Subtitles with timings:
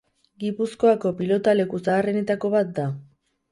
[0.43, 2.91] Gipuzkoako pilotaleku zaharrenetako bat da.